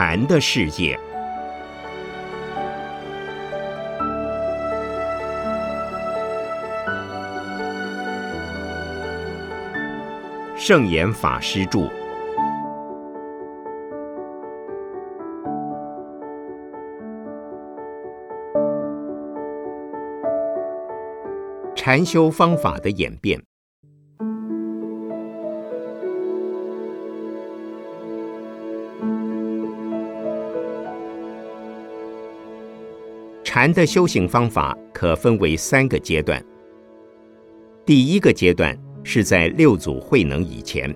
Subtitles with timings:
[0.00, 0.96] 禅的世界，
[10.56, 11.90] 圣严法师著。
[21.74, 23.47] 禅修方法的演变。
[33.60, 36.40] 禅的修行方法可分为三个阶段。
[37.84, 40.88] 第一个阶段是在六祖慧能以前；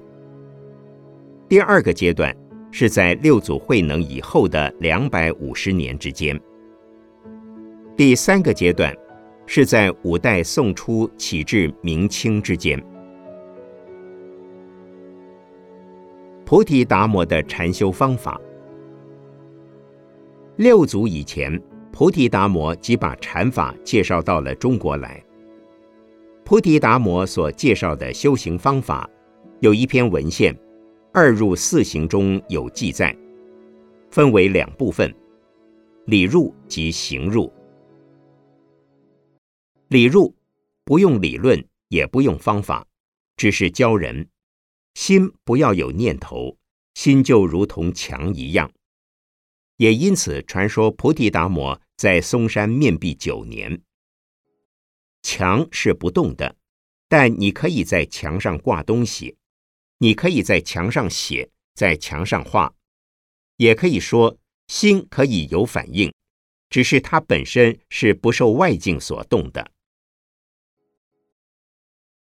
[1.48, 2.32] 第二个阶段
[2.70, 6.38] 是在六祖慧能以后的两百五十年之间；
[7.96, 8.96] 第三个阶段
[9.44, 12.80] 是在五代宋初起至明清之间。
[16.44, 18.40] 菩提达摩的禅修方法，
[20.54, 21.60] 六祖以前。
[21.92, 25.22] 菩提达摩即把禅法介绍到了中国来。
[26.42, 29.08] 菩提达摩所介绍的修行方法，
[29.60, 30.54] 有一篇文献
[31.12, 33.14] 《二入四行》中有记载，
[34.10, 35.14] 分为两部分：
[36.06, 37.52] 理入及行入。
[39.88, 40.34] 理入
[40.84, 42.86] 不用理论，也不用方法，
[43.36, 44.26] 只是教人
[44.94, 46.56] 心不要有念头，
[46.94, 48.70] 心就如同墙一样。
[49.76, 51.80] 也因此传说菩提达摩。
[51.94, 53.80] 在嵩山面壁九年，
[55.22, 56.56] 墙是不动的，
[57.08, 59.36] 但你可以在墙上挂东西，
[59.98, 62.74] 你可以在墙上写，在墙上画，
[63.56, 64.36] 也可以说
[64.66, 66.12] 心可以有反应，
[66.68, 69.70] 只是它本身是不受外境所动的。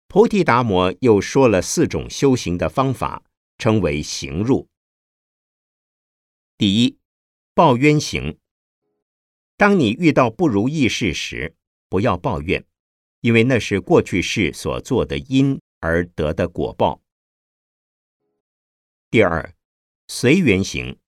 [0.09, 3.23] 菩提达摩又说了四种修行的方法，
[3.59, 4.67] 称为行入。
[6.57, 6.98] 第一，
[7.59, 8.39] 抱冤行。
[9.57, 11.57] 当你遇到不如意事时，
[11.89, 12.65] 不要抱怨，
[13.21, 17.03] 因为那是过去世所做的因而得的果报。
[19.11, 19.53] 第二，
[20.07, 21.01] 随缘行。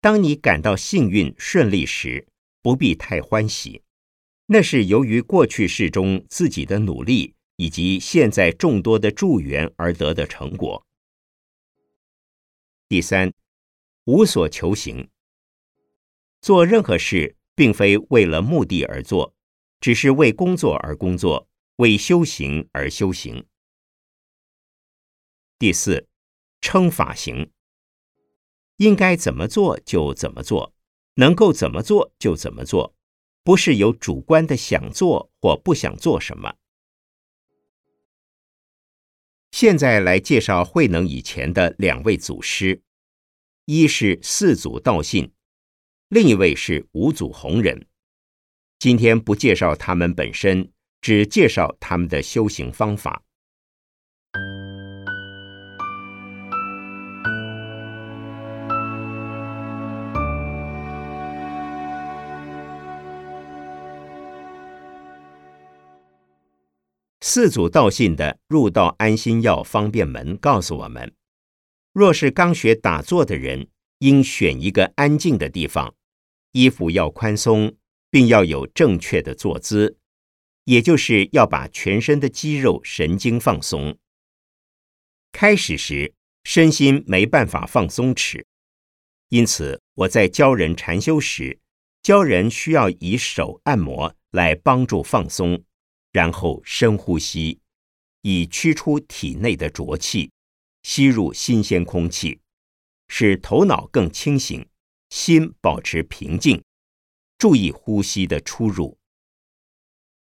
[0.00, 2.26] 当你感到幸运顺利时，
[2.60, 3.84] 不必太欢喜，
[4.46, 10.84] 那是由于过去世中自己的努力以及现在众多的助缘而得的成果。
[12.88, 13.32] 第三，
[14.06, 15.08] 无所求行。
[16.40, 19.34] 做任何事，并非为了目的而做，
[19.80, 23.46] 只是为工作而工作，为修行而修行。
[25.58, 26.08] 第四，
[26.62, 27.50] 称法行，
[28.76, 30.74] 应该怎么做就怎么做，
[31.16, 32.94] 能够怎么做就怎么做，
[33.44, 36.54] 不是有主观的想做或不想做什么。
[39.50, 42.82] 现在来介绍慧能以前的两位祖师，
[43.66, 45.34] 一是四祖道信。
[46.10, 47.86] 另一位是五祖弘忍，
[48.80, 53.22] 今天不介绍他们本身，只介绍他们的修行方法。
[67.20, 71.14] 四祖道信的《入道安心药方便门》告诉我们：
[71.92, 73.68] 若是刚学打坐的人，
[74.00, 75.94] 应选一个安静的地方。
[76.52, 77.76] 衣服要宽松，
[78.10, 79.98] 并要有正确的坐姿，
[80.64, 83.96] 也就是要把全身的肌肉神经放松。
[85.32, 88.44] 开始时，身心没办法放松弛，
[89.28, 91.60] 因此我在教人禅修时，
[92.02, 95.62] 教人需要以手按摩来帮助放松，
[96.10, 97.60] 然后深呼吸，
[98.22, 100.32] 以驱出体内的浊气，
[100.82, 102.40] 吸入新鲜空气，
[103.06, 104.66] 使头脑更清醒。
[105.10, 106.62] 心保持平静，
[107.36, 108.96] 注意呼吸的出入。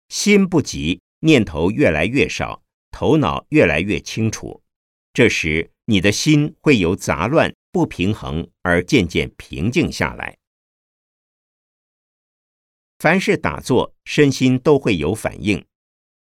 [0.10, 2.62] 心不急，念头越来越少，
[2.92, 4.62] 头脑越来越清楚。
[5.14, 10.38] 这时，你的心会由杂乱不平衡而渐渐平静下来。
[13.00, 15.66] 凡是打坐，身心都会有反应，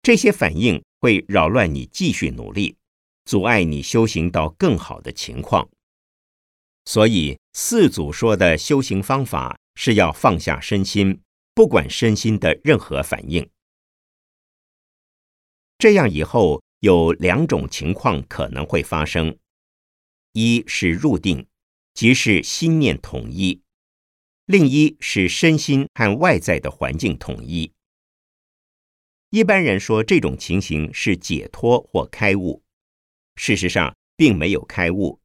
[0.01, 2.77] 这些反应会扰乱你继续努力，
[3.25, 5.69] 阻碍你修行到更好的情况。
[6.85, 11.19] 所以，四祖说的修行方法是要放下身心，
[11.53, 13.49] 不管身心的任何反应。
[15.77, 19.37] 这样以后有两种情况可能会发生：
[20.31, 21.47] 一是入定，
[21.93, 23.61] 即是心念统一；
[24.45, 27.73] 另一是身心和外在的环境统一。
[29.31, 32.63] 一般人说这种情形是解脱或开悟，
[33.35, 35.19] 事实上并没有开悟。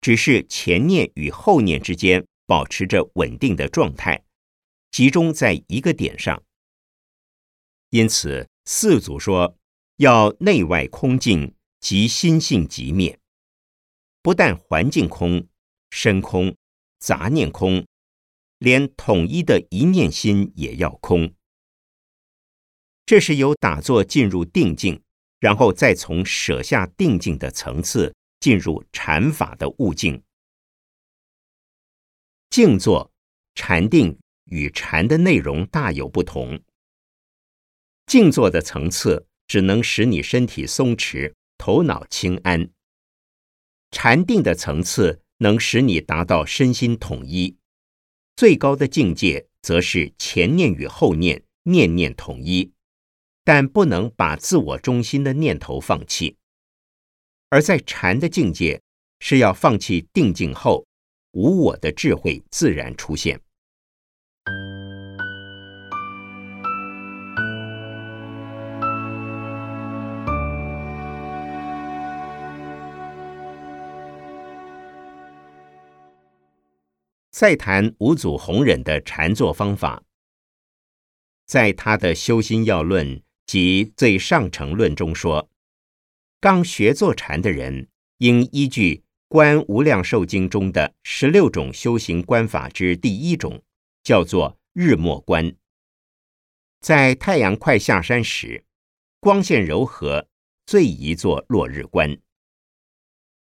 [0.00, 4.24] 只是前念与后念之间保持着稳定的状态，
[4.90, 6.42] 集中在一个点上。
[7.90, 9.56] 因此，四祖说
[9.96, 13.18] 要内外空净，即心性即灭。
[14.22, 15.46] 不但环境空、
[15.90, 16.54] 身空、
[16.98, 17.86] 杂念空，
[18.58, 21.32] 连统一的一念心也要空。
[23.06, 25.02] 这是由打坐进入定境，
[25.40, 30.22] 然后再从舍下定境的层次进入禅法的悟境。
[32.50, 33.12] 静坐、
[33.54, 36.62] 禅定与禅的内容大有不同。
[38.06, 42.70] 静坐的层次只能使你身体松弛、头脑清安；
[43.90, 47.58] 禅定的层次能使你达到身心统一。
[48.36, 52.72] 最高的境界则是前念与后念念念统一。
[53.44, 56.36] 但不能把自我中心的念头放弃，
[57.50, 58.80] 而在禅的境界
[59.20, 60.86] 是要放弃定境后，
[61.32, 63.40] 无我的智慧自然出现。
[77.30, 80.02] 再谈五祖弘忍的禅坐方法，
[81.46, 83.22] 在他的修心要论。
[83.46, 85.48] 及最上乘论中说，
[86.40, 87.88] 刚学坐禅的人，
[88.18, 88.94] 应依据
[89.26, 93.64] 《观无量寿经》中的十六种修行观法之第一种，
[94.04, 95.56] 叫做日没观。
[96.78, 98.64] 在太阳快下山时，
[99.18, 100.28] 光线柔和，
[100.64, 102.16] 最宜做落日观。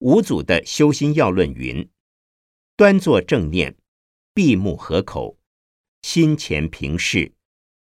[0.00, 1.88] 五祖的修心要论云：
[2.76, 3.78] 端坐正念，
[4.34, 5.38] 闭目合口，
[6.02, 7.32] 心前平视，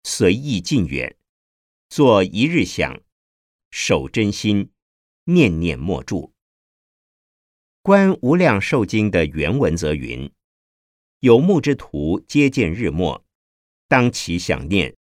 [0.03, 1.15] 随意近远。
[1.89, 2.99] 做一日想，
[3.69, 4.71] 守真心，
[5.31, 6.33] 念念莫住。
[7.83, 10.31] 观无量寿经的原文则云：
[11.19, 13.23] 有目之徒皆见日没，
[13.87, 14.95] 当其想念，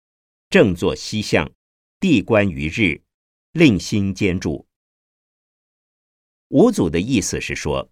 [0.51, 1.53] 正坐西向，
[2.01, 3.03] 地观于日，
[3.53, 4.67] 令心坚住。
[6.49, 7.89] 五祖的意思是说，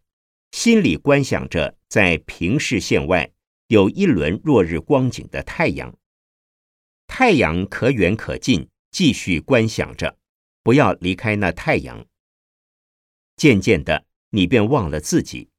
[0.51, 3.31] 心里观想着在平视线外
[3.69, 5.97] 有一轮落日光景的太阳，
[7.07, 8.69] 太阳可远可近。
[8.91, 10.17] 继续观想着，
[10.63, 12.07] 不要离开那太阳。
[13.37, 15.51] 渐渐的，你便忘了自己，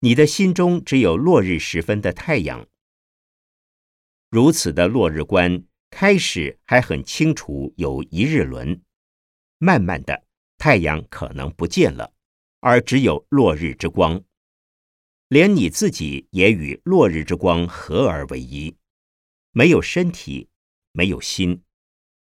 [0.00, 2.66] 你的心中只有落日时分的太阳。
[4.30, 8.82] 如此的落日观，开始还很清楚，有一日轮，
[9.58, 10.24] 慢慢的，
[10.58, 12.12] 太阳可能不见了，
[12.60, 14.24] 而只有落日之光，
[15.28, 18.76] 连你自己也与落日之光合而为一，
[19.52, 20.48] 没有身体，
[20.92, 21.62] 没有心。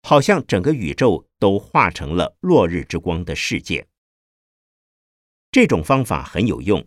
[0.02, 3.88] 好像整个宇宙都化成了落日之光的世界。
[5.56, 6.86] 这种方法很有用，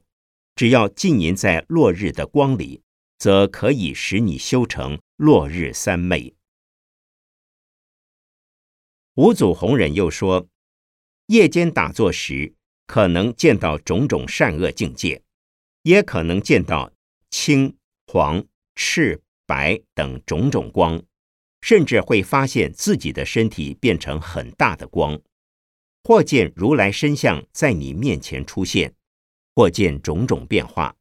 [0.56, 2.84] 只要浸淫在落日的光里，
[3.18, 6.36] 则可以使你修成落日三昧。
[9.16, 10.48] 五祖弘忍又说，
[11.26, 12.54] 夜间打坐时，
[12.86, 15.24] 可能见到种种善恶境界，
[15.82, 16.92] 也可能见到
[17.32, 17.76] 青、
[18.06, 18.46] 黄、
[18.76, 21.02] 赤、白等种种光。
[21.62, 25.20] 甚至会发现自己的身体变成很大的光，
[26.04, 28.94] 或见如来身像在你面前出现，
[29.56, 30.96] 或见种种变化。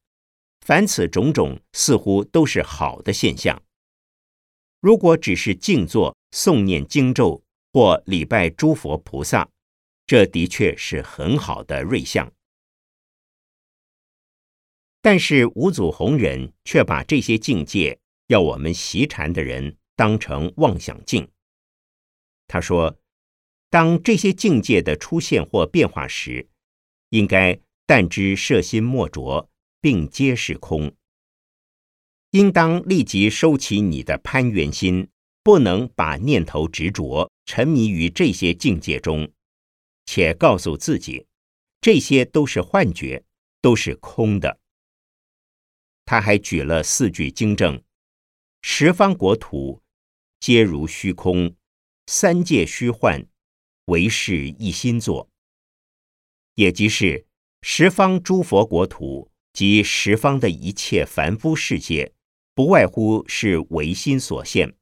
[0.60, 3.62] 凡此种种，似乎都是好的现象。
[4.80, 9.48] 如果只是静坐、诵念经咒或礼拜诸佛菩萨，
[10.06, 12.32] 这的确是很好的瑞相。
[15.00, 19.76] 但是五祖弘忍却把这些境界要我们习禅的人。
[19.98, 21.28] 当成妄想境。
[22.46, 23.00] 他说
[23.70, 26.48] ：“当这些境界的出现或变化时，
[27.10, 29.48] 应该但知摄心莫着，
[29.80, 30.94] 并皆是空。
[32.32, 35.08] 应当立即收起你的攀缘心，
[35.42, 39.32] 不能把念头执着沉迷于这些境界中，
[40.04, 41.26] 且告诉自己，
[41.80, 43.24] 这些都是幻觉，
[43.60, 44.60] 都是空的。”
[46.04, 47.82] 他还举了四句经证：
[48.62, 49.82] 十方国土。
[50.40, 51.56] 皆如虚空，
[52.06, 53.26] 三界虚幻，
[53.88, 55.28] 唯是一心作。
[56.54, 57.26] 也即是
[57.62, 62.12] 十方诸佛国土及十方的一切凡夫世界，
[62.54, 64.76] 不外乎是唯心所现。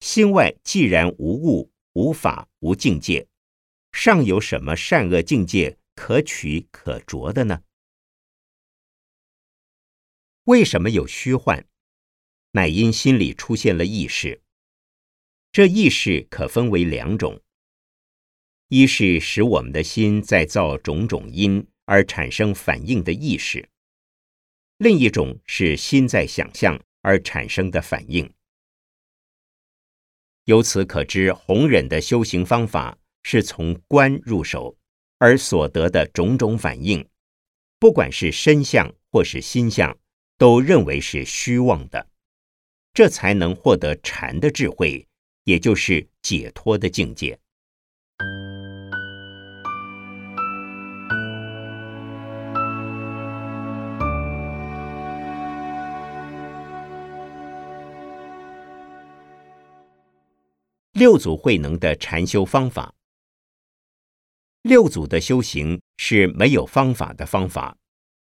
[0.00, 3.26] 心外既然无物、无法、无境界，
[3.92, 7.62] 尚有什么善恶境界可取可着的呢？
[10.44, 11.66] 为什么有虚幻？
[12.52, 14.42] 乃因心里出现了意识。
[15.52, 17.42] 这意识可分为两种：
[18.68, 23.64] 一是使我们的心在造种种因而产生反应的意识；
[24.78, 28.28] 另一种是心在想象而产生的反应。
[30.46, 34.76] 由此可知，弘忍的修行方法是从观入手，
[35.18, 37.08] 而所得的种种反应，
[37.78, 39.96] 不管是身相或是心相，
[40.38, 42.08] 都认为是虚妄的，
[42.92, 45.06] 这才能获得禅的智慧，
[45.44, 47.38] 也就是解脱的境界。
[60.98, 62.94] 六祖慧能的禅修方法，
[64.62, 67.76] 六祖的修行是没有方法的方法，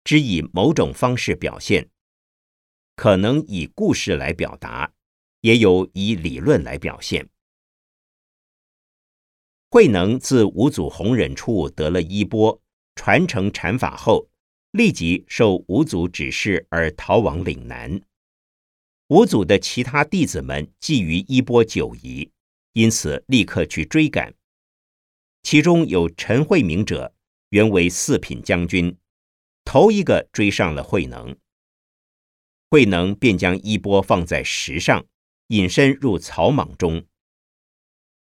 [0.04, 1.88] 只以某种方式表现，
[2.96, 4.92] 可能以故事来表达，
[5.42, 7.30] 也有以理论来表现。
[9.70, 12.60] 慧能自五祖弘忍处得了衣钵，
[12.96, 14.28] 传承禅法后，
[14.72, 18.02] 立即受五祖指示而逃往岭南。
[19.10, 22.32] 五祖的其他弟子们觊觎衣钵久矣。
[22.76, 24.36] 因此，立刻去追赶。
[25.44, 27.16] 其中有陈慧明者，
[27.52, 28.98] 原为四品将军，
[29.64, 31.38] 头一个追上了慧能。
[32.70, 35.06] 慧能便将衣钵放在石上，
[35.48, 37.06] 隐身入草莽中。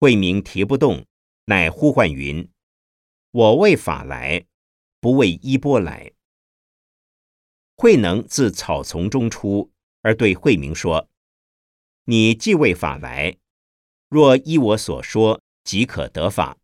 [0.02, 1.06] 慧明提不动，
[1.46, 2.50] 乃呼唤云
[3.32, 4.46] ：“我为法来，
[5.00, 6.12] 不为衣钵来。”
[7.78, 11.10] 慧能自草丛中出，而对慧明说
[12.04, 13.38] ：“你既为法来。”
[14.10, 16.58] 若依我所说，即可得法。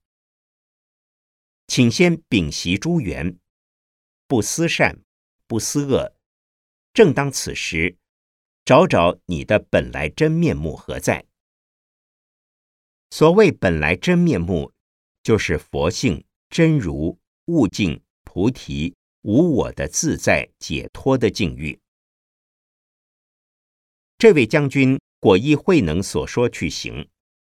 [1.67, 3.37] 请先屏息诸缘，
[4.27, 5.01] 不思善，
[5.47, 6.15] 不思恶。
[6.93, 7.97] 正当此时，
[8.65, 11.25] 找找你的本来真面目何在？
[13.09, 14.71] 所谓本来真面目，
[15.23, 21.79] 就是佛性真如、悟境、菩提、无我的自在解脱的境遇。
[24.17, 27.09] 这位将军果依慧能所说去行。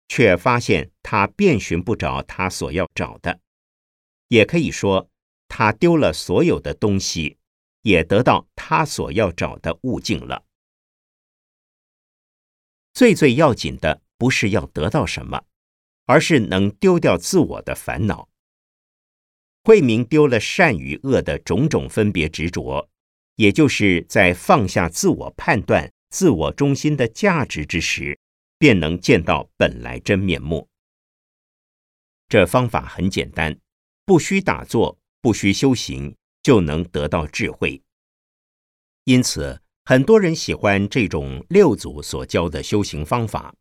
[0.08, 3.40] 却发现他遍寻不着他所要找的，
[4.28, 5.10] 也可以说
[5.48, 7.38] 他丢了所有的东西，
[7.82, 10.44] 也得到他所要找的悟境了。
[12.94, 15.44] 最最要紧的不是要得到什么，
[16.04, 18.28] 而是能丢掉自我的烦恼。
[19.64, 22.90] 慧明丢了善与恶的种种分别执着，
[23.36, 28.18] 也就是在放下自我判断、自我中心的价值之时。
[28.62, 30.68] 便能见到本来真面目。
[32.28, 33.58] 这方法很简单，
[34.04, 37.82] 不需打坐，不需修行，就能得到智慧。
[39.02, 43.52] 因此，很多人喜欢这种六祖所教的修行方法，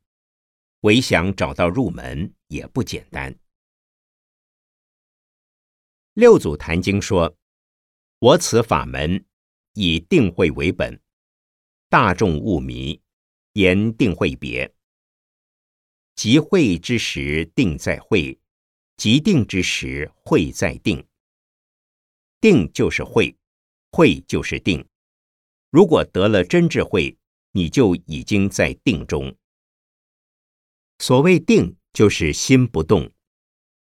[0.82, 3.36] 唯想找到入门也不简单。
[6.14, 7.36] 六祖坛经说
[8.22, 9.26] ：“我此法门
[9.74, 11.02] 以定慧为本，
[11.90, 13.02] 大众勿迷，
[13.54, 14.72] 言定慧别。”
[16.22, 18.38] 即会之时，定在会；
[18.96, 21.04] 即定之时，会在定。
[22.40, 23.36] 定就是会，
[23.92, 24.88] 会就是定。
[25.72, 27.18] 如果得了真智慧，
[27.54, 29.36] 你就已经在定中。
[31.00, 33.10] 所谓定，就是心不动；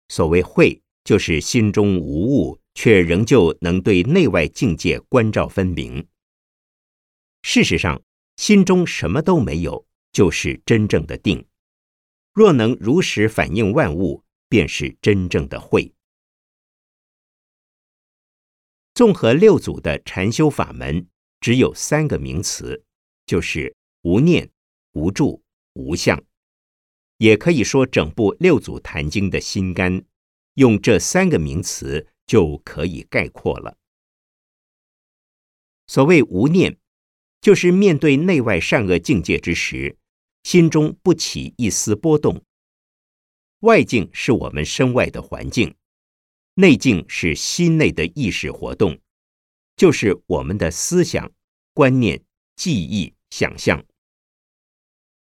[0.08, 6.06] 所谓会，就是心中无物，却仍旧能对内外境界关照分明。
[7.40, 8.02] 事实上，
[8.36, 11.42] 心中什么都没有，就是真正的定。
[12.36, 15.94] 若能如实反映万物，便是真正的慧。
[18.92, 21.08] 综合六祖的禅修法门，
[21.40, 22.84] 只有三个名词，
[23.24, 24.50] 就是无念、
[24.92, 26.22] 无住、无相。
[27.16, 30.04] 也可以说，整部六祖坛经的心肝，
[30.56, 33.78] 用这三个名词就可以概括了。
[35.86, 36.76] 所谓无念，
[37.40, 39.96] 就是面对内外善恶境界之时。
[40.46, 42.44] 心中不起一丝波动。
[43.62, 45.74] 外境是我们身外的环境，
[46.54, 49.00] 内境是心内的意识活动，
[49.74, 51.32] 就是我们的思想、
[51.74, 52.22] 观念、
[52.54, 53.84] 记忆、想象。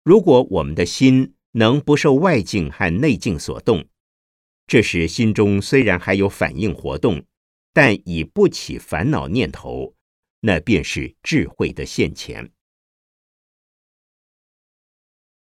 [0.03, 3.87] 如果我们的心能不受外境和内境所动，
[4.67, 7.25] 这时心中虽然还有反应活动，
[7.73, 9.95] 但已不起烦恼念头，
[10.41, 12.51] 那便是智慧的现前。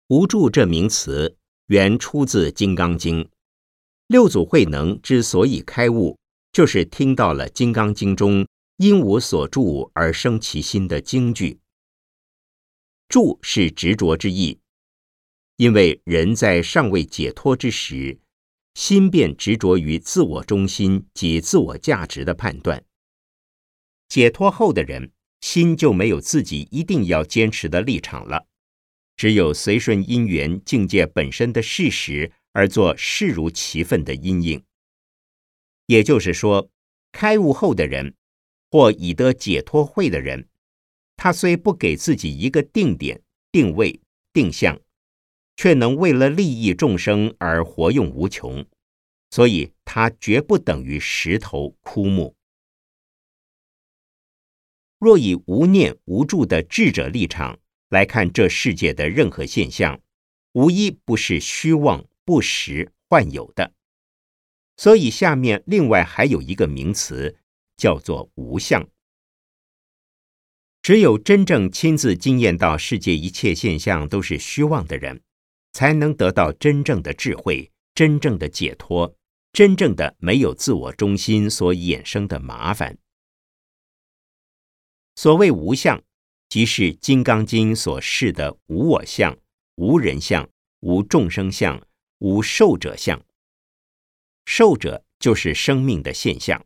[0.08, 1.36] 无助这名词
[1.66, 3.24] 原出自《金刚经》，
[4.06, 6.18] 六祖慧能之所以开悟，
[6.50, 8.48] 就是听到了《金刚经》中
[8.78, 11.60] 因无所住而生其心的经句。
[13.06, 14.58] 住是执着之意，
[15.56, 18.18] 因为人在尚未解脱之时，
[18.72, 22.82] 心便执着于自我中心及自我价值的判断。
[24.08, 25.12] 解脱后的人，
[25.42, 28.46] 心就没有自己一定要坚持的立场了，
[29.18, 34.64] 只有随顺因缘境界本身的事实而做视如其分的因应。
[35.86, 36.70] 也就是说，
[37.10, 38.14] 开悟后的人，
[38.70, 40.48] 或已得解脱慧的人，
[41.16, 43.20] 他虽不给自己一个定点、
[43.50, 44.00] 定位、
[44.32, 44.80] 定向，
[45.56, 48.64] 却能为了利益众生而活用无穷，
[49.30, 52.36] 所以他绝不等于石头枯木。
[55.00, 60.00] 若以无念无助的智者立场来看这世界的任何现象，
[60.52, 63.72] 无一不是虚妄不实幻有的。
[64.76, 67.36] 所以下面另外还有一个名词，
[67.76, 68.88] 叫做无相。
[70.82, 75.20] 只有真正亲自经验到世界一切现象都是虚妄的人，
[75.72, 79.16] 才能得到真正的智慧、真正的解脱、
[79.52, 82.96] 真正的没有自我中心所衍生的麻烦。
[85.16, 86.02] 所谓无相，
[86.48, 89.38] 即是《金刚经》所示的无我相、
[89.74, 90.48] 无人相、
[90.80, 91.86] 无众生相、
[92.18, 93.22] 无寿者相。
[94.46, 96.64] 寿者就是生命的现象。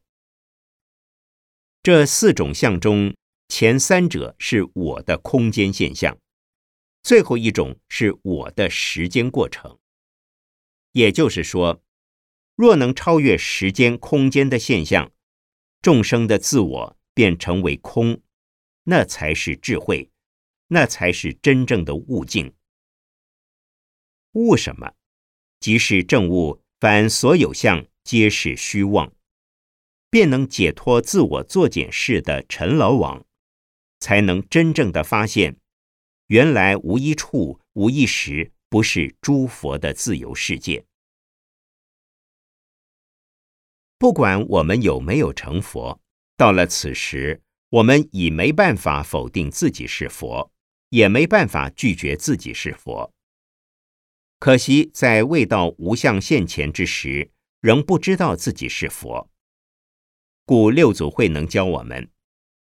[1.82, 3.12] 这四种相中，
[3.48, 6.16] 前三者是我的空间现象，
[7.02, 9.78] 最后一种是我的时间过程。
[10.92, 11.82] 也就是说，
[12.54, 15.10] 若能超越时间、空间的现象，
[15.80, 18.20] 众生的自我便成为空。
[18.84, 20.10] 那才是智慧，
[20.68, 22.52] 那才是真正的悟境。
[24.32, 24.94] 悟什么？
[25.60, 29.12] 即是正悟，凡所有相皆是虚妄，
[30.10, 33.24] 便能解脱自我作茧式的陈老网，
[34.00, 35.56] 才能真正的发现，
[36.26, 40.84] 原来无一处、无一时不是诸佛的自由世界。
[43.98, 46.00] 不管我们有没有成佛，
[46.36, 47.40] 到了此时。
[47.72, 50.52] 我们已没办法否定自己是佛，
[50.90, 53.10] 也没办法拒绝自己是佛。
[54.38, 57.30] 可惜在未到无相现前之时，
[57.62, 59.30] 仍不知道自己是佛。
[60.44, 62.10] 故六祖慧能教我们，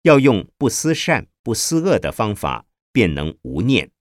[0.04, 3.92] 要用不思善、不思恶的方法，便能无念，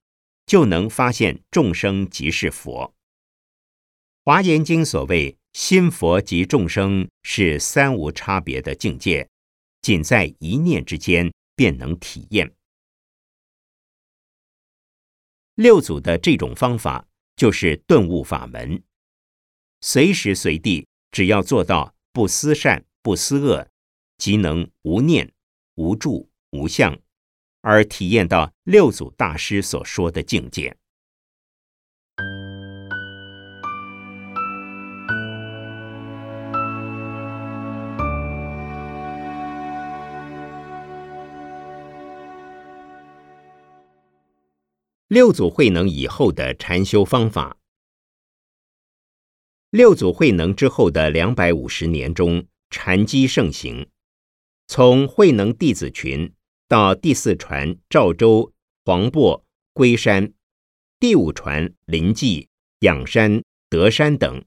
[0.46, 2.94] 就能发现众生即是佛。
[4.22, 9.28] 华严经所谓心佛及众生，是三无差别的境界。
[9.84, 12.50] 仅在一念之间，便能体验。
[15.56, 18.82] 六祖的这种方法就是顿悟法门，
[19.82, 23.68] 随时随地，只要做到不思善、不思恶，
[24.16, 25.30] 即能无念、
[25.74, 26.98] 无住、无相，
[27.60, 30.74] 而体验到六祖大师所说的境界。
[45.08, 47.58] 六祖慧能以后的禅修方法。
[49.68, 53.86] 六祖慧能之后的两百五十年中，禅机盛行。
[54.66, 56.32] 从慧能弟子群
[56.66, 58.54] 到第四传赵州、
[58.86, 59.42] 黄檗、
[59.74, 60.32] 龟山，
[60.98, 64.42] 第五传临济、仰山、德山等，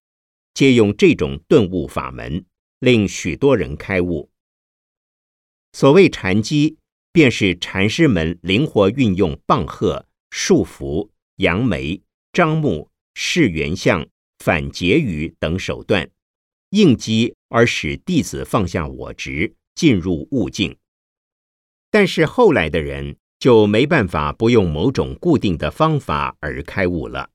[0.56, 2.43] 借用这种顿悟法门，
[2.80, 4.32] 令许多人开悟。
[5.74, 6.80] 所谓禅机，
[7.12, 10.07] 便是禅师们灵活运用棒喝。
[10.29, 12.01] 束缚、扬眉、
[12.33, 14.07] 张目、视原相、
[14.39, 16.09] 反结语等手段，
[16.69, 20.77] 应机而使弟子放下我执，进入悟境。
[21.89, 27.29] 但是后来的人就没办法不用某种固定的方法而开悟了，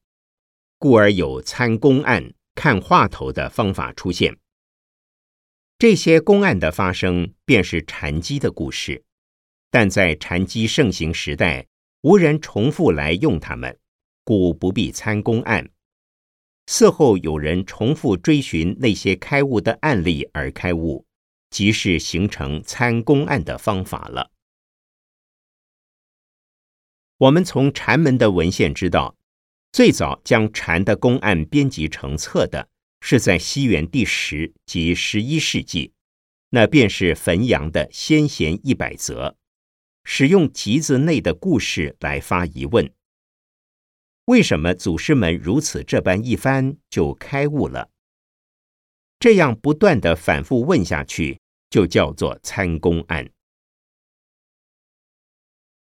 [0.79, 4.39] 故而有参公案、看话头的方法出现。
[5.79, 9.03] 这些公案的发生，便是禅机的故事。
[9.71, 11.67] 但在禅机盛行时代。
[12.03, 13.79] 无人重复来用它们，
[14.25, 15.71] 故不必参公案。
[16.67, 21.07] 事后有人重复追寻那些开悟的案例而开悟，
[21.51, 24.33] 即是形成参公案的方法了。
[27.19, 29.17] 我们从禅门的文献知道，
[29.71, 32.69] 最早将禅的公案编辑成册的，
[33.01, 35.93] 是在西元第十及十一世纪，
[36.51, 39.29] 那便是汾阳的《先贤一百则》。
[40.05, 42.93] 使用集子内的故事来发疑问：
[44.27, 47.91] 为什么祖师们如此这般一番就开悟了？
[49.19, 53.31] 这样不断的反复问下去，就叫做参公案。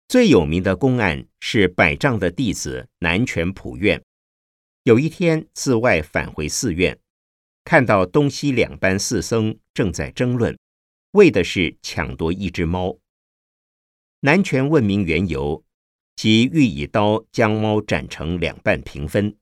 [0.08, 4.02] 最有名的公案是百丈的弟子南泉普愿，
[4.84, 6.98] 有一天自外返回寺院，
[7.64, 10.58] 看到东西两班寺僧正在争论，
[11.12, 12.98] 为的是抢夺一只猫。
[14.22, 15.64] 南拳问明缘由，
[16.16, 19.38] 即欲以刀将猫斩成两半平分。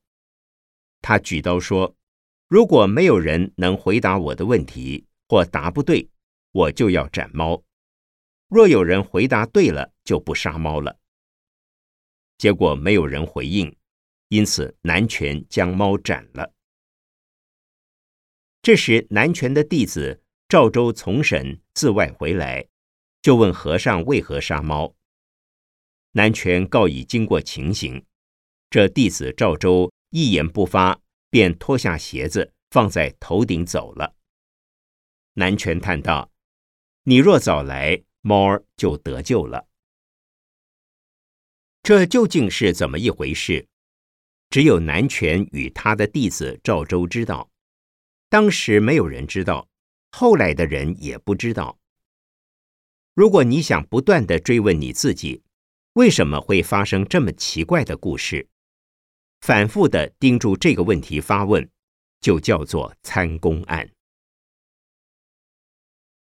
[1.00, 1.96] 他举刀说
[2.46, 6.06] ：“如果没有人能回答我的问题，或答不对，
[6.52, 7.62] 我就要斩猫；
[8.48, 10.98] 若有人回答对了，就不杀猫了。”
[12.36, 13.74] 结果没有人回应，
[14.28, 16.52] 因此南拳将猫斩了。
[18.60, 22.66] 这时，南拳的弟子赵州从审自外回来。
[23.26, 24.94] 就问和尚为何杀猫？
[26.12, 28.06] 南拳告已经过情形，
[28.70, 34.14] 这弟子赵州一言不发，便脱下鞋子放在头顶走了。
[35.32, 36.30] 南拳叹道
[37.02, 39.66] ：“你若早来，猫儿就得救了。”
[41.82, 43.66] 这究竟是怎么一回事？
[44.50, 47.50] 只有南拳与他的弟子赵州知道。
[48.28, 49.68] 当时没有人知道，
[50.12, 51.76] 后来的人也不知道。
[53.16, 55.42] 如果你想不断的追问你自己，
[55.94, 58.46] 为什么会发生这么奇怪的故事，
[59.40, 61.66] 反复的盯住这个问题发问，
[62.20, 63.90] 就叫做参公案。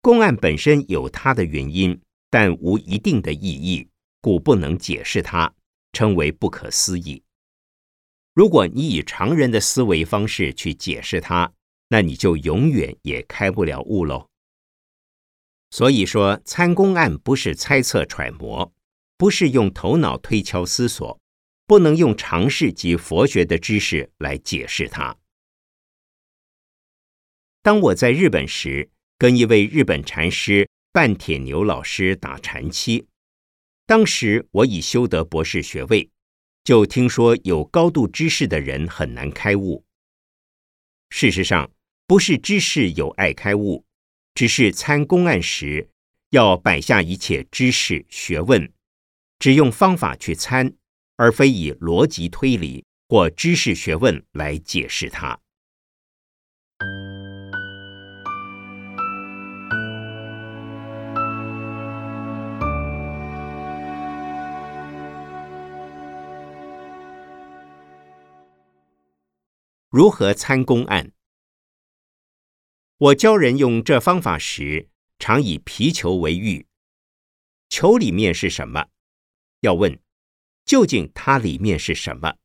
[0.01, 3.89] 公案本身有它的原因，但无一定的意义，
[4.21, 5.53] 故不能解释它，
[5.93, 7.21] 称为不可思议。
[8.33, 11.53] 如果你以常人的思维方式去解释它，
[11.89, 14.29] 那你就永远也开不了悟喽。
[15.71, 18.73] 所以说，参公案不是猜测揣摩，
[19.17, 21.19] 不是用头脑推敲思索，
[21.67, 25.17] 不能用常识及佛学的知识来解释它。
[27.63, 33.07] 当我在日本时，跟一位日本禅师半铁牛老师打禅期，
[33.87, 36.11] 当时我已修得博士学位，
[36.63, 39.85] 就听说有高度知识的人很难开悟。
[41.11, 41.71] 事实上，
[42.07, 43.86] 不是知识有碍开悟。
[44.37, 45.89] 只是参公案时，
[46.29, 48.71] 要摆下一切知识学问，
[49.39, 50.75] 只用方法去参，
[51.17, 55.41] 而非以逻辑推理或知识学问来解释它。
[69.89, 71.16] 如何参公案？
[72.99, 76.67] 我教人用这方法时，常以皮球为喻。
[77.69, 78.87] 球里面是什么？
[79.61, 80.01] 要问，
[80.65, 82.37] 究竟它里面是什么？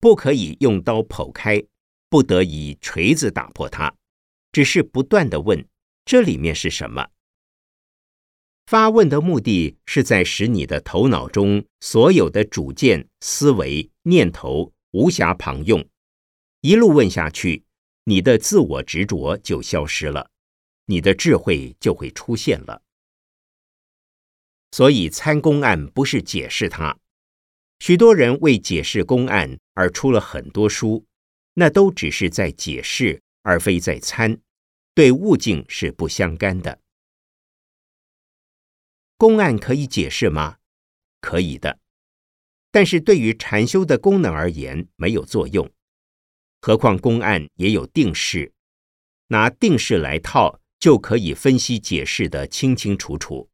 [0.00, 1.62] 不可以用刀剖开，
[2.08, 3.94] 不得以锤子打破它，
[4.50, 5.64] 只是不断的问，
[6.04, 7.06] 这里面是什么？
[8.66, 15.88] 发问的目的是在使你的头脑中所有的主见、思维、念头无暇旁用，
[16.60, 17.62] 一路问下去。
[18.04, 20.30] 你的自我执着就消失了，
[20.86, 22.82] 你的智慧就会出现了。
[24.72, 26.96] 所以参公案不是解释它，
[27.80, 31.04] 许多人为解释公案而出了很多书，
[31.54, 34.40] 那都只是在解释，而非在参，
[34.94, 36.80] 对悟境是不相干的。
[39.16, 40.56] 公案可以解释吗？
[41.20, 41.78] 可以的，
[42.70, 45.70] 但是对于禅修的功能而言，没有作用。
[46.60, 48.52] 何况公案也有定式，
[49.28, 53.48] 拿定式来套，就可以分析解释的清清楚楚。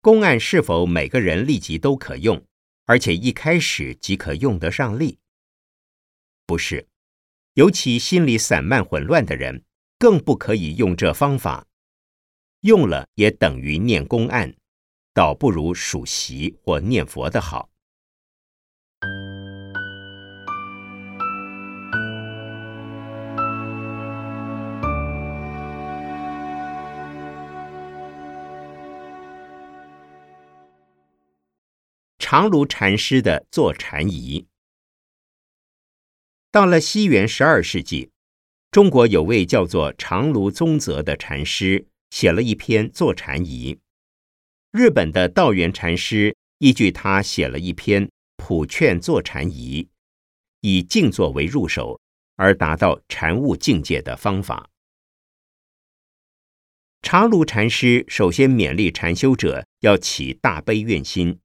[0.00, 2.44] 公案是否每个人立即都可用，
[2.86, 5.18] 而且一开始即可用得上力？
[6.46, 6.86] 不是，
[7.54, 9.64] 尤其心里散漫混乱的人，
[9.98, 11.66] 更不可以用这方法。
[12.60, 14.54] 用了也等于念公案，
[15.12, 17.71] 倒不如数习或念佛的好。
[32.32, 34.46] 长芦禅师的坐禅仪，
[36.50, 38.10] 到了西元十二世纪，
[38.70, 43.78] 中国有位叫做长芦宗泽的禅师写了一篇坐禅仪。
[44.70, 49.90] 日本的道元禅师依据他写了一篇普劝坐禅仪，
[50.62, 52.00] 以静坐为入手，
[52.36, 54.70] 而达到禅悟境界的方法。
[57.02, 61.38] 长芦禅师首先勉励禅修者要起大悲愿心。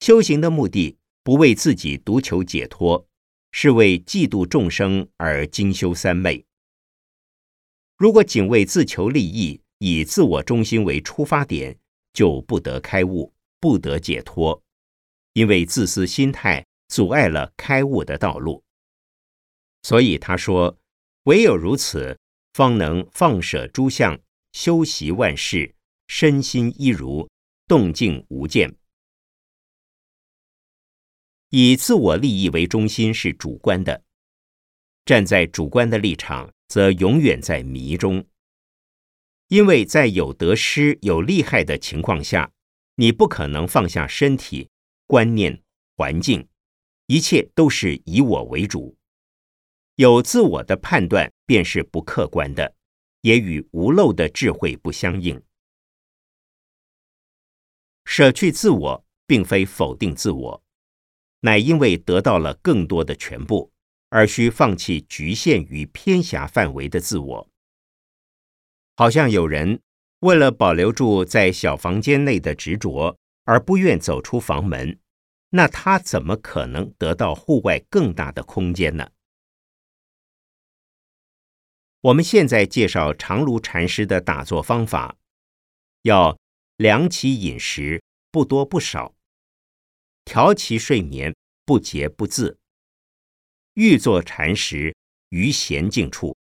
[0.00, 3.06] 修行的目的不为自己独求解脱，
[3.52, 6.44] 是为嫉妒众生而精修三昧。
[7.96, 11.76] 如果仅为自求利益，以自我中心为出发点，
[12.12, 14.62] 就不得开悟，不得解脱，
[15.32, 18.62] 因为自私心态阻碍了开悟的道路。
[19.82, 20.78] 所以他说
[21.24, 22.18] ：“唯有如此，
[22.52, 24.18] 方能放舍诸相，
[24.52, 25.74] 修习万事，
[26.06, 27.28] 身心一如，
[27.66, 28.74] 动静无间。”
[31.50, 34.02] 以自我利益为中心是主观的，
[35.06, 38.26] 站在主观的立场，则永远在迷中。
[39.48, 42.52] 因为在有得失、有利害的情况下，
[42.96, 44.68] 你不可能放下身体、
[45.06, 45.62] 观念、
[45.96, 46.46] 环境，
[47.06, 48.94] 一切都是以我为主。
[49.94, 52.74] 有自我的判断便是不客观的，
[53.22, 55.42] 也与无漏的智慧不相应。
[58.04, 60.62] 舍去自我，并非否定自我。
[61.40, 63.70] 乃因为得到了更多的全部，
[64.08, 67.48] 而需放弃局限于偏狭范围的自我。
[68.96, 69.80] 好像有人
[70.20, 74.98] 为了保留住在小房间内的执着，而不愿走出房门，
[75.50, 79.10] 那他怎么可能得到户外更大的空间呢？
[82.00, 85.16] 我们现在介绍长卢禅师的打坐方法，
[86.02, 86.38] 要
[86.76, 89.14] 量其饮食，不多不少。
[90.28, 92.60] 调其睡眠，不节不自。
[93.72, 94.94] 欲坐禅时，
[95.30, 96.36] 于闲静处，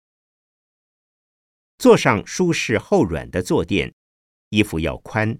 [1.77, 3.93] 坐上舒适厚软的坐垫，
[4.49, 5.39] 衣服要宽，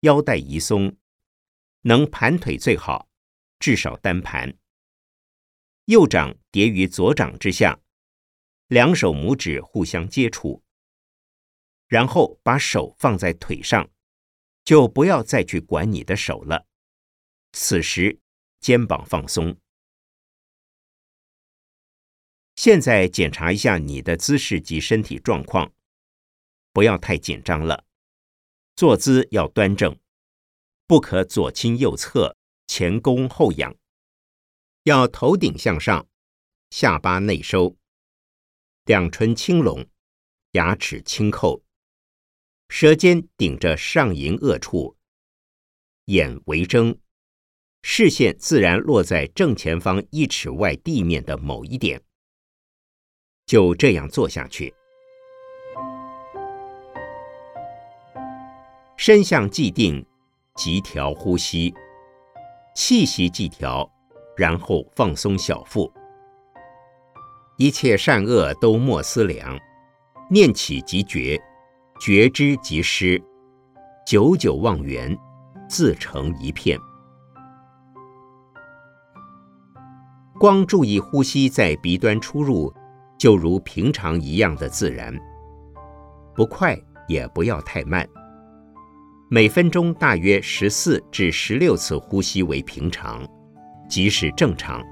[0.00, 0.96] 腰带宜松，
[1.82, 3.10] 能盘腿最好，
[3.58, 4.56] 至少单盘。
[5.84, 7.78] 右掌叠于左掌之下，
[8.68, 10.62] 两手拇指互相接触，
[11.88, 13.90] 然后把手放在腿上，
[14.64, 16.65] 就不要再去管你的手了。
[17.58, 18.20] 此时，
[18.60, 19.58] 肩膀放松。
[22.54, 25.72] 现在检查一下你的姿势及身体状况，
[26.74, 27.86] 不要太紧张了。
[28.76, 29.98] 坐姿要端正，
[30.86, 33.74] 不可左倾右侧、前弓后仰。
[34.82, 36.06] 要头顶向上，
[36.68, 37.78] 下巴内收，
[38.84, 39.88] 两唇轻拢，
[40.52, 41.64] 牙齿轻扣，
[42.68, 44.98] 舌尖顶着上龈颚处，
[46.04, 47.00] 眼微睁。
[47.88, 52.02] 视线自然落在正前方一尺外地面的某一点，
[53.46, 54.74] 就这样做下去。
[58.96, 60.04] 身相既定，
[60.56, 61.72] 即调呼吸，
[62.74, 63.88] 气息即调，
[64.36, 65.90] 然后放松小腹。
[67.56, 69.56] 一切善恶都莫思量，
[70.28, 71.40] 念起即觉，
[72.00, 73.22] 觉知即失，
[74.04, 75.16] 久久忘缘，
[75.68, 76.76] 自成一片。
[80.38, 82.70] 光注意呼吸在鼻端出入，
[83.16, 85.18] 就如平常一样的自然，
[86.34, 88.06] 不快也不要太慢。
[89.30, 93.26] 每分钟大约十四至十六次呼吸为平常，
[93.88, 94.82] 即是正常。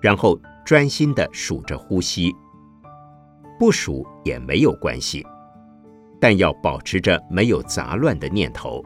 [0.00, 2.34] 然后专心的数着呼吸，
[3.58, 5.22] 不数也没有关系，
[6.18, 8.82] 但要保持着没有杂乱的念头，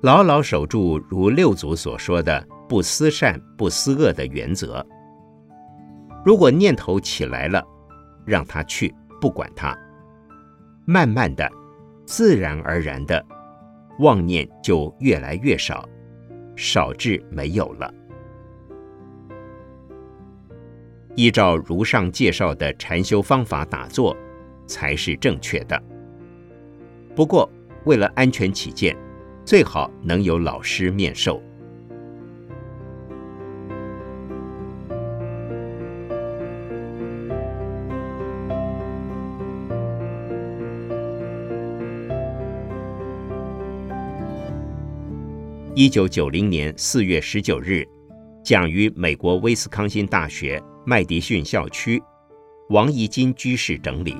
[0.00, 2.46] 牢牢守住如六祖所说的。
[2.70, 4.86] 不思善不思恶的原则。
[6.24, 7.60] 如果念头起来了，
[8.24, 9.76] 让它去，不管它，
[10.84, 11.50] 慢慢的、
[12.06, 13.26] 自然而然的，
[13.98, 15.84] 妄念就越来越少，
[16.54, 17.92] 少至没有了。
[21.16, 24.16] 依照如上介绍的禅修方法打坐，
[24.68, 25.82] 才是正确的。
[27.16, 27.50] 不过，
[27.84, 28.96] 为了安全起见，
[29.44, 31.42] 最好能有老师面授。
[45.76, 47.86] 一九九零年四月十九日，
[48.44, 52.02] 讲于美国威斯康辛大学麦迪逊校区，
[52.70, 54.16] 王怡金居士整理。